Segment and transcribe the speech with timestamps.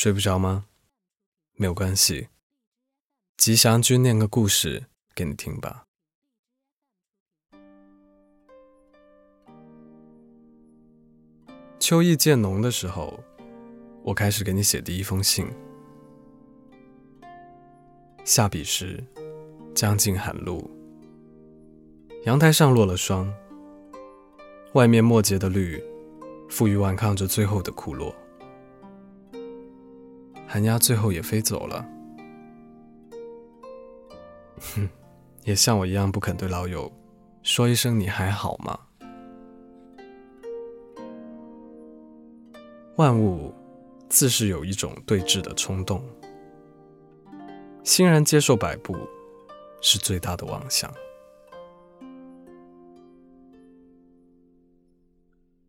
[0.00, 0.66] 睡不着吗？
[1.56, 2.28] 没有关系，
[3.36, 5.86] 吉祥君念个故事给你听吧。
[11.80, 13.18] 秋意渐浓的时候，
[14.04, 15.48] 我开始给你写第一封信。
[18.24, 19.02] 下笔时，
[19.74, 20.70] 将近寒露，
[22.22, 23.28] 阳台上落了霜，
[24.74, 25.82] 外面末节的绿，
[26.48, 28.14] 负隅顽抗着最后的枯落。
[30.50, 31.86] 寒鸦最后也飞走了，
[34.74, 34.88] 哼，
[35.44, 36.90] 也像我一样不肯对老友
[37.42, 38.80] 说一声“你还好吗”。
[42.96, 43.54] 万物
[44.08, 46.02] 自是有一种对峙的冲动，
[47.84, 48.96] 欣然接受摆布
[49.82, 50.90] 是最大的妄想。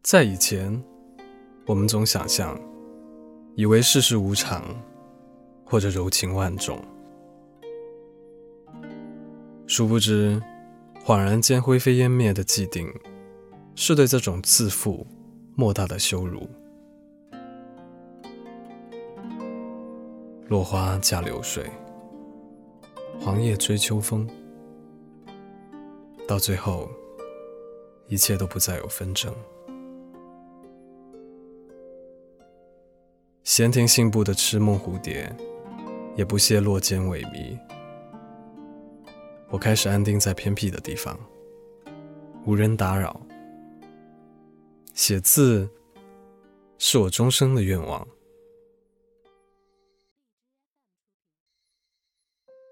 [0.00, 0.80] 在以前，
[1.66, 2.56] 我们总想象。
[3.56, 4.64] 以为世事无常，
[5.64, 6.82] 或者柔情万种，
[9.66, 10.40] 殊不知，
[11.04, 12.90] 恍然间灰飞烟灭的既定，
[13.74, 15.06] 是对这种自负
[15.54, 16.48] 莫大的羞辱。
[20.48, 21.70] 落花嫁流水，
[23.20, 24.28] 黄叶追秋风，
[26.26, 26.88] 到最后，
[28.08, 29.32] 一切都不再有纷争。
[33.50, 35.28] 闲庭信步的痴梦蝴蝶，
[36.14, 37.58] 也不屑落间萎靡。
[39.48, 41.18] 我开始安定在偏僻的地方，
[42.46, 43.20] 无人打扰。
[44.94, 45.68] 写字
[46.78, 48.06] 是我终生的愿望。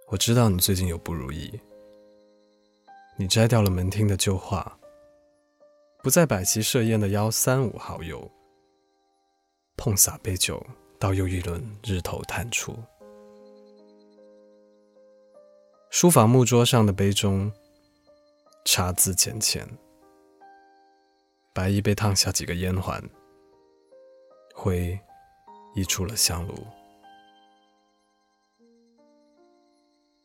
[0.06, 1.58] 我知道你最近有不如意，
[3.16, 4.78] 你摘掉了门厅的旧画，
[6.04, 8.30] 不再摆席设宴的幺三五好友。
[9.78, 10.60] 碰洒杯酒，
[10.98, 12.76] 到又一轮日头探出。
[15.88, 17.50] 书房木桌上的杯中，
[18.64, 19.66] 茶渍浅浅，
[21.54, 23.02] 白衣被烫下几个烟环，
[24.52, 24.98] 灰
[25.76, 26.54] 溢出了香炉。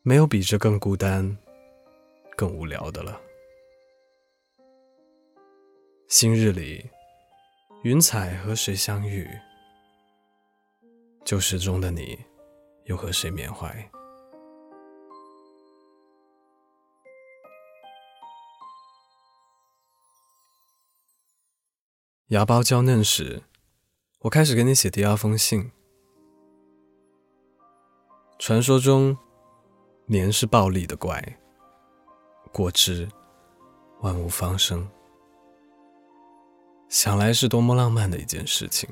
[0.02, 1.38] 没有比这更孤单、
[2.36, 3.20] 更无聊的了。
[6.08, 6.90] 新日里。
[7.84, 9.28] 云彩和谁相遇？
[11.22, 12.18] 旧时中的你，
[12.84, 13.90] 又和谁缅怀？
[22.28, 23.42] 芽苞娇嫩时，
[24.20, 25.70] 我开始给你写第二封信。
[28.38, 29.14] 传说中，
[30.06, 31.22] 年是暴力的怪，
[32.50, 33.06] 过之，
[34.00, 34.90] 万物方生。
[36.94, 38.88] 想来是多么浪漫的一件事情。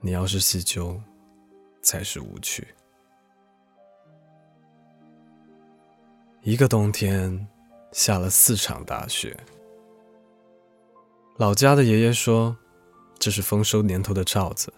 [0.00, 0.96] 你要是细究，
[1.82, 2.64] 才是无趣。
[6.42, 7.44] 一个冬天
[7.90, 9.36] 下了四场大雪，
[11.38, 12.56] 老家的爷爷说，
[13.18, 14.72] 这是丰收年头的兆子。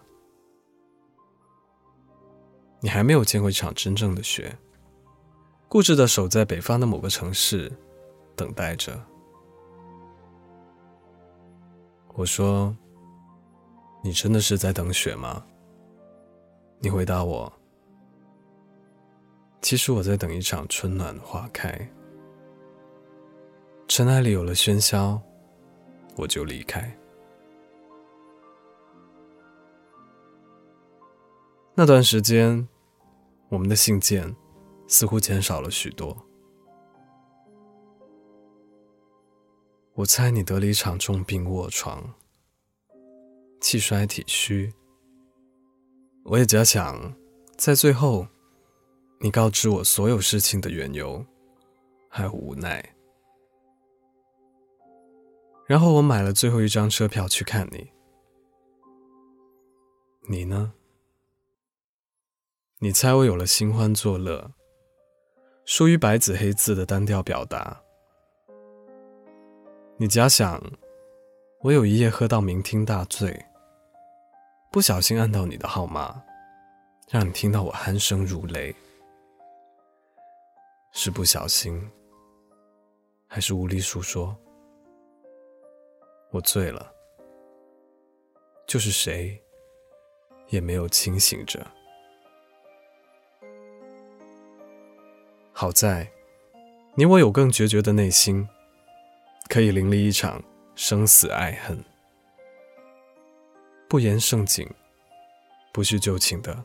[2.81, 4.57] 你还没有见过一场真正的雪，
[5.69, 7.71] 固执的守在北方的某个城市，
[8.35, 8.99] 等待着。
[12.15, 12.77] 我说
[14.05, 15.45] ：“你真的是在等雪吗？”
[16.79, 17.51] 你回答我
[19.63, 21.91] ：“其实我在等一场春暖花开。
[23.89, 25.21] 尘埃里有了喧嚣，
[26.17, 26.95] 我就离开。”
[31.75, 32.69] 那段时间，
[33.49, 34.37] 我们的信件
[34.87, 36.15] 似乎减少了许多。
[39.95, 42.15] 我猜你得了一场重病卧床，
[43.61, 44.73] 气衰体虚。
[46.25, 47.15] 我也假想，
[47.59, 48.27] 在最后，
[49.21, 51.27] 你告知我所有事情的缘由，
[52.09, 52.95] 还有无奈。
[55.67, 57.91] 然后我买了最后一张车票去看你。
[60.29, 60.73] 你呢？
[62.79, 64.55] 你猜我有了新欢作乐，
[65.67, 67.82] 疏于白纸黑字的单调表达。
[70.03, 70.61] 你假想，
[71.61, 73.47] 我有一夜喝到酩酊大醉，
[74.73, 76.21] 不小心按到你的号码，
[77.09, 78.75] 让你听到我鼾声如雷，
[80.91, 81.89] 是不小心，
[83.29, 84.37] 还是无力诉说？
[86.33, 86.93] 我醉了，
[88.67, 89.41] 就是谁
[90.49, 91.65] 也没有清醒着。
[95.53, 96.11] 好在，
[96.97, 98.49] 你我有更决绝的内心。
[99.53, 100.43] 可以淋漓一场
[100.75, 101.79] 生死爱恨，
[103.87, 104.67] 不言盛景，
[105.75, 106.65] 不叙旧情的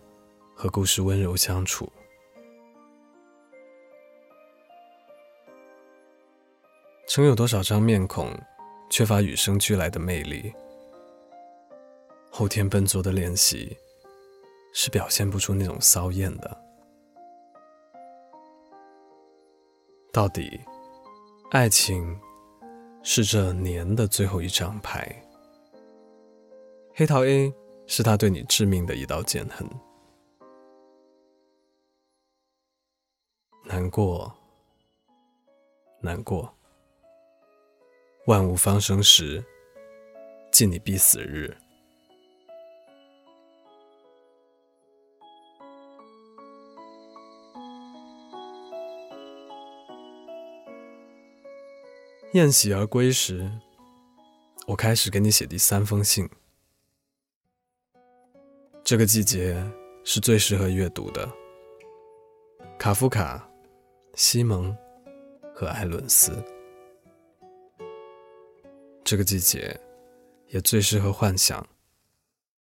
[0.56, 1.92] 和故事温柔相处。
[7.10, 8.34] 曾有多少张面孔，
[8.90, 10.54] 缺乏与生俱来的魅力？
[12.32, 13.76] 后天笨拙的练习，
[14.74, 16.58] 是表现不出那种骚艳的。
[20.14, 20.58] 到底，
[21.52, 22.18] 爱情
[23.10, 25.10] 是这年的最后一张牌。
[26.94, 27.54] 黑桃 A
[27.86, 29.66] 是他对你致命的一道剑痕。
[33.64, 34.36] 难过，
[36.02, 36.54] 难过。
[38.26, 39.42] 万物方生时，
[40.52, 41.56] 尽你必死日。
[52.34, 53.50] 宴喜而归时，
[54.68, 56.30] 我开始给你写第三封信。
[58.84, 59.66] 这个季节
[60.04, 61.30] 是最适合阅读的，
[62.78, 63.50] 卡夫卡、
[64.14, 64.76] 西蒙
[65.56, 66.44] 和艾伦斯。
[69.06, 69.80] 这个季节，
[70.48, 71.66] 也最适合幻想、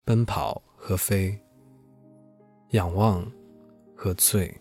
[0.05, 1.38] 奔跑和飞、
[2.70, 3.25] 仰望
[3.94, 4.53] 和醉。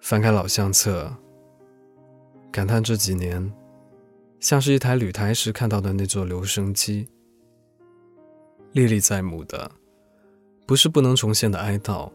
[0.00, 1.16] 翻开老相册，
[2.52, 3.50] 感叹这几年，
[4.38, 7.08] 像是一台旅台时看到的那座留声机，
[8.72, 9.72] 历历在目的，
[10.66, 12.12] 不是不能重现的哀悼，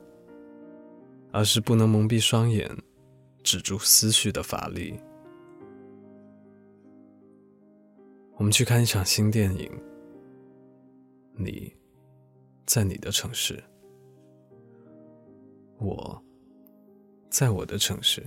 [1.32, 2.70] 而是不能蒙蔽双眼、
[3.42, 5.00] 止住思绪的乏力。
[8.36, 9.72] 我们去看一场新电影。
[11.34, 11.74] 你，
[12.68, 13.56] 在你的城市；
[15.80, 16.22] 我，
[17.28, 18.24] 在我的城市。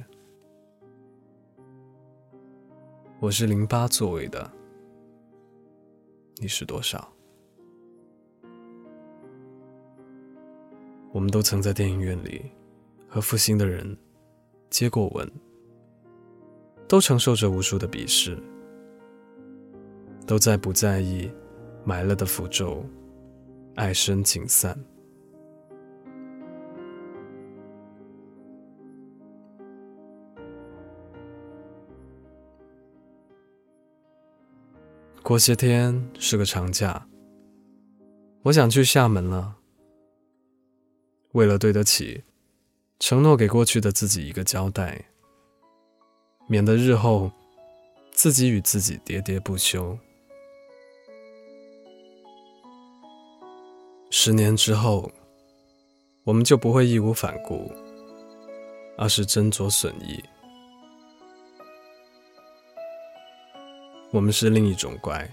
[3.20, 4.50] 我是零八座位的，
[6.36, 7.06] 你是多少？
[11.12, 12.50] 我们都曾在电影院里
[13.06, 13.94] 和负心的人
[14.70, 15.30] 接过吻，
[16.88, 18.38] 都承受着无数的鄙视。
[20.26, 21.30] 都在不在意
[21.84, 22.82] 埋了的符咒，
[23.74, 24.74] 爱深情散。
[35.22, 37.06] 过些天是个长假，
[38.42, 39.56] 我想去厦门了。
[41.32, 42.24] 为了对得起
[42.98, 45.04] 承诺给过去的自己一个交代，
[46.48, 47.30] 免得日后
[48.10, 49.96] 自己与自己喋喋不休。
[54.10, 55.12] 十年之后，
[56.24, 57.70] 我们就不会义无反顾，
[58.98, 60.20] 而是斟酌损益。
[64.12, 65.28] 我们是另一种乖，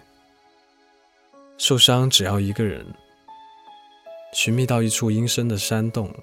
[1.57, 2.85] 受伤只要一个人，
[4.33, 6.13] 寻觅到一处阴森的山洞，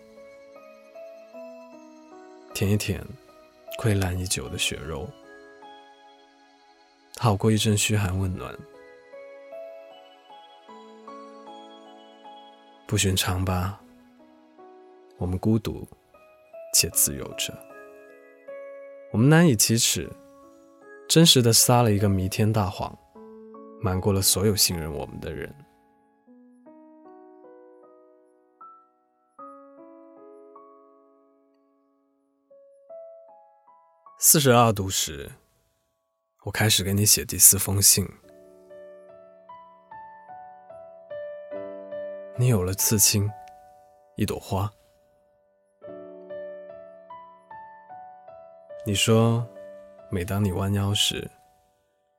[2.54, 3.04] 舔一舔
[3.76, 5.10] 溃烂已久的血肉，
[7.18, 8.56] 好过一阵嘘寒问暖。
[12.86, 13.80] 不寻常吧？
[15.18, 15.84] 我们孤独
[16.72, 17.52] 且自由着，
[19.10, 20.08] 我们难以启齿，
[21.06, 22.92] 真实的撒了一个弥天大谎，
[23.80, 25.54] 瞒过了所有信任我们的人。
[34.18, 35.30] 四十二度时，
[36.44, 38.08] 我开始给你写第四封信。
[42.36, 43.30] 你有了刺青，
[44.16, 44.68] 一朵花。
[48.84, 49.46] 你说，
[50.14, 51.28] 每当你弯腰时，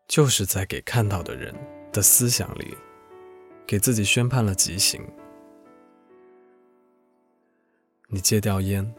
[0.05, 1.55] 就是在给看到的人
[1.93, 2.75] 的思想里，
[3.65, 5.01] 给自己宣判了极刑。
[8.09, 8.93] 你戒掉烟，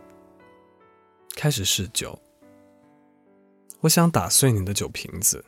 [1.37, 2.19] 开始试酒。
[3.83, 5.45] 我想打碎你的酒瓶子，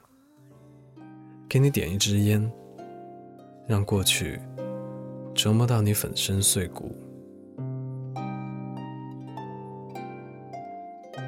[1.49, 2.53] 给你点一支烟，
[3.67, 4.39] 让过去。
[5.35, 6.95] 折磨到你粉身碎骨，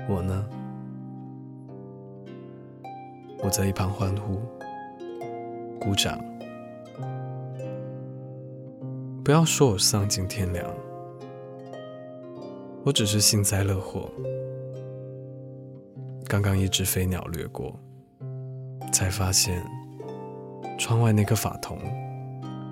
[0.06, 0.59] 我呢？
[3.50, 4.40] 在一旁欢呼、
[5.80, 6.18] 鼓掌。
[9.24, 10.66] 不要说我丧尽天良，
[12.84, 14.10] 我只是幸灾乐祸。
[16.26, 17.78] 刚刚一只飞鸟掠过，
[18.92, 19.62] 才发现
[20.78, 21.78] 窗外那颗法桐。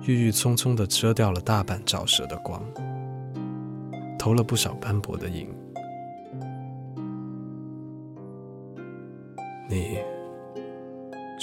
[0.07, 2.63] 郁郁葱葱地遮掉了大半照射的光，
[4.17, 5.53] 投了不少斑驳的影。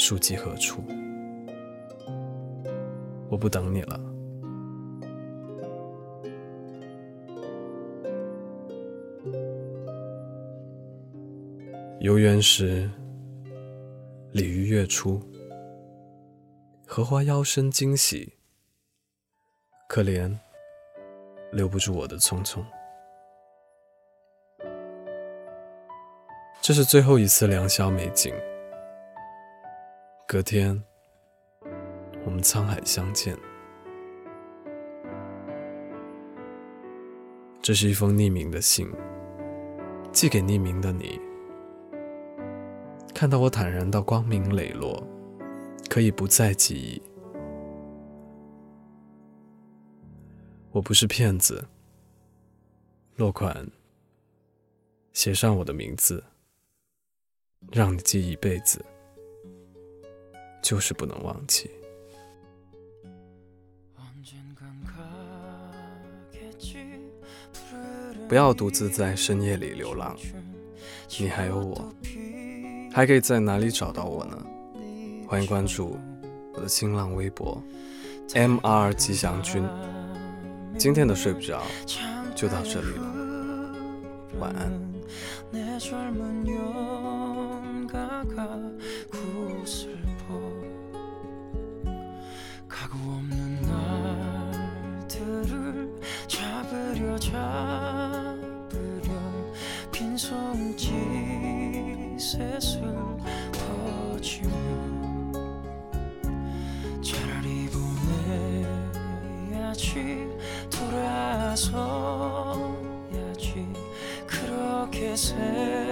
[0.06, 0.84] 住寄何处？
[3.28, 4.00] 我不等你了。
[11.98, 12.88] 游园时，
[14.30, 15.20] 鲤鱼跃出，
[16.86, 18.34] 荷花妖身惊喜。
[19.88, 20.32] 可怜，
[21.50, 22.64] 留不住我的匆匆。
[26.62, 28.32] 这是最后一次良宵美景。
[30.28, 30.82] 隔天，
[32.24, 33.38] 我们沧海相见。
[37.62, 38.92] 这是一封匿名的信，
[40.10, 41.20] 寄给匿名的你。
[43.14, 45.00] 看到我坦然到光明磊落，
[45.88, 47.00] 可以不再记忆。
[50.72, 51.68] 我不是骗子，
[53.14, 53.70] 落款
[55.12, 56.24] 写上我的名字，
[57.70, 58.84] 让你记一辈子，
[60.66, 61.70] 就是不能忘记。
[68.28, 70.16] 不要独自在深夜里流浪，
[71.20, 71.94] 你还有我。
[72.92, 74.44] 还可以在哪里找到我呢？
[75.28, 75.96] 欢迎关注
[76.52, 77.62] 我的新浪微博
[78.34, 79.62] M R 吉祥君。
[80.76, 81.62] 今天的睡不着
[82.34, 83.06] 就到这里了，
[84.40, 84.72] 晚安。
[97.16, 98.36] 사로잡으려
[99.90, 100.90] 빈손짓을
[103.52, 104.50] 퍼주며
[107.02, 107.68] 차라리
[109.40, 110.28] 보내야지
[110.70, 111.96] 돌아서야지.
[114.26, 115.85] 그렇게 생